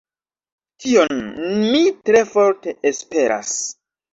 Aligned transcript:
Tion 0.85 1.19
mi 1.75 1.83
tre 2.09 2.25
forte 2.33 2.77
esperas. 2.93 3.53